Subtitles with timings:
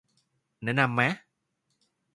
[0.63, 1.15] แนะนำมะ